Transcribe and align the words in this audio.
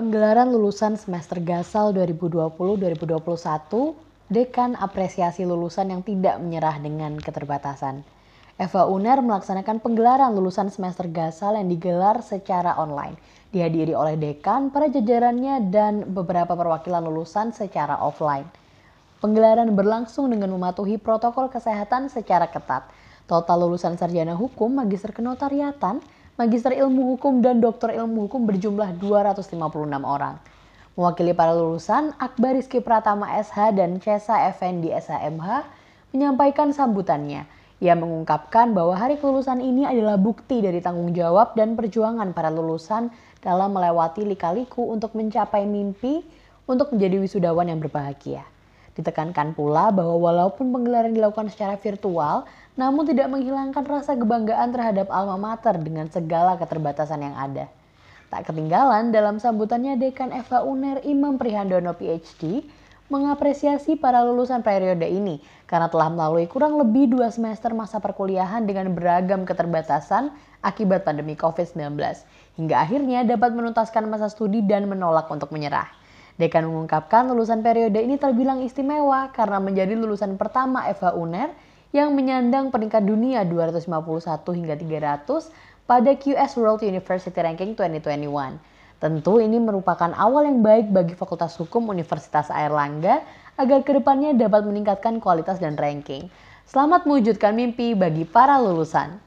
Penggelaran 0.00 0.48
lulusan 0.48 0.96
semester 0.96 1.44
Gasal 1.44 1.92
2020-2021, 1.92 3.20
Dekan 4.32 4.72
apresiasi 4.72 5.44
lulusan 5.44 5.92
yang 5.92 6.00
tidak 6.00 6.40
menyerah 6.40 6.80
dengan 6.80 7.20
keterbatasan. 7.20 8.00
Eva 8.56 8.88
Uner 8.88 9.20
melaksanakan 9.20 9.84
penggelaran 9.84 10.32
lulusan 10.32 10.72
semester 10.72 11.04
Gasal 11.04 11.60
yang 11.60 11.68
digelar 11.68 12.24
secara 12.24 12.80
online. 12.80 13.20
Dihadiri 13.52 13.92
oleh 13.92 14.16
dekan, 14.16 14.72
para 14.72 14.88
jajarannya, 14.88 15.68
dan 15.68 16.08
beberapa 16.16 16.56
perwakilan 16.56 17.04
lulusan 17.04 17.52
secara 17.52 18.00
offline. 18.00 18.48
Penggelaran 19.20 19.68
berlangsung 19.76 20.32
dengan 20.32 20.48
mematuhi 20.56 20.96
protokol 20.96 21.52
kesehatan 21.52 22.08
secara 22.08 22.48
ketat. 22.48 22.88
Total 23.28 23.60
lulusan 23.60 24.00
sarjana 24.00 24.32
hukum, 24.32 24.80
magister 24.80 25.12
kenotariatan, 25.12 26.00
magister 26.40 26.72
ilmu 26.72 27.12
hukum 27.12 27.44
dan 27.44 27.60
doktor 27.60 27.92
ilmu 27.92 28.24
hukum 28.24 28.48
berjumlah 28.48 28.96
256 28.96 29.60
orang. 30.00 30.40
Mewakili 30.96 31.36
para 31.36 31.52
lulusan, 31.52 32.16
Akbar 32.16 32.56
Rizky 32.56 32.80
Pratama 32.80 33.28
SH 33.36 33.76
dan 33.76 34.00
Cesa 34.00 34.48
Effendi 34.48 34.88
SHMH 34.88 35.68
menyampaikan 36.16 36.72
sambutannya. 36.72 37.44
Ia 37.84 37.92
mengungkapkan 37.92 38.72
bahwa 38.72 38.96
hari 38.96 39.20
kelulusan 39.20 39.60
ini 39.60 39.84
adalah 39.84 40.16
bukti 40.16 40.64
dari 40.64 40.80
tanggung 40.80 41.12
jawab 41.12 41.52
dan 41.60 41.76
perjuangan 41.76 42.32
para 42.32 42.48
lulusan 42.48 43.12
dalam 43.44 43.76
melewati 43.76 44.24
lika-liku 44.24 44.88
untuk 44.88 45.12
mencapai 45.12 45.68
mimpi 45.68 46.24
untuk 46.64 46.96
menjadi 46.96 47.20
wisudawan 47.20 47.68
yang 47.68 47.84
berbahagia. 47.84 48.48
Ditekankan 48.98 49.54
pula 49.54 49.94
bahwa 49.94 50.18
walaupun 50.18 50.74
penggelaran 50.74 51.14
dilakukan 51.14 51.46
secara 51.50 51.78
virtual, 51.78 52.48
namun 52.74 53.06
tidak 53.06 53.30
menghilangkan 53.30 53.84
rasa 53.86 54.18
kebanggaan 54.18 54.74
terhadap 54.74 55.06
alma 55.14 55.38
mater 55.38 55.78
dengan 55.78 56.10
segala 56.10 56.58
keterbatasan 56.58 57.22
yang 57.22 57.36
ada. 57.38 57.70
Tak 58.30 58.50
ketinggalan 58.50 59.10
dalam 59.10 59.42
sambutannya 59.42 59.98
Dekan 59.98 60.30
Eva 60.30 60.62
Uner 60.62 61.02
Imam 61.02 61.34
Prihandono 61.34 61.98
PhD 61.98 62.62
mengapresiasi 63.10 63.98
para 63.98 64.22
lulusan 64.22 64.62
periode 64.62 65.02
ini 65.02 65.42
karena 65.66 65.90
telah 65.90 66.06
melalui 66.14 66.46
kurang 66.46 66.78
lebih 66.78 67.10
dua 67.10 67.26
semester 67.34 67.74
masa 67.74 67.98
perkuliahan 67.98 68.62
dengan 68.70 68.94
beragam 68.94 69.42
keterbatasan 69.42 70.30
akibat 70.62 71.02
pandemi 71.02 71.34
COVID-19 71.34 71.98
hingga 72.54 72.76
akhirnya 72.78 73.26
dapat 73.26 73.50
menuntaskan 73.50 74.06
masa 74.06 74.30
studi 74.30 74.62
dan 74.62 74.86
menolak 74.86 75.26
untuk 75.26 75.50
menyerah. 75.50 75.90
Dekan 76.40 76.64
mengungkapkan 76.64 77.28
lulusan 77.28 77.60
periode 77.60 78.00
ini 78.00 78.16
terbilang 78.16 78.64
istimewa 78.64 79.28
karena 79.28 79.60
menjadi 79.60 79.92
lulusan 79.92 80.40
pertama 80.40 80.88
Eva 80.88 81.12
Uner 81.12 81.52
yang 81.92 82.16
menyandang 82.16 82.72
peringkat 82.72 83.04
dunia 83.04 83.44
251 83.44 83.84
hingga 84.56 84.72
300 84.72 85.84
pada 85.84 86.10
QS 86.16 86.56
World 86.56 86.80
University 86.80 87.36
Ranking 87.36 87.76
2021. 87.76 88.56
Tentu 88.96 89.36
ini 89.36 89.60
merupakan 89.60 90.16
awal 90.16 90.48
yang 90.48 90.64
baik 90.64 90.88
bagi 90.88 91.12
Fakultas 91.12 91.60
Hukum 91.60 91.92
Universitas 91.92 92.48
Airlangga 92.48 93.20
agar 93.60 93.84
ke 93.84 94.00
depannya 94.00 94.32
dapat 94.32 94.64
meningkatkan 94.64 95.20
kualitas 95.20 95.60
dan 95.60 95.76
ranking. 95.76 96.32
Selamat 96.64 97.04
mewujudkan 97.04 97.52
mimpi 97.52 97.92
bagi 97.92 98.24
para 98.24 98.56
lulusan. 98.56 99.20